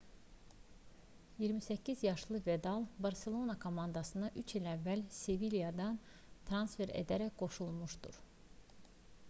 28 1.39 2.03
yaşlı 2.03 2.41
vidal 2.47 2.83
barselona 3.03 3.55
komandasına 3.65 4.31
3 4.43 4.55
il 4.61 4.69
əvvəl 4.71 5.03
sevilyadan 5.19 5.99
transfer 6.51 6.95
edilərək 7.03 7.37
qoşulmuşdu 7.43 8.15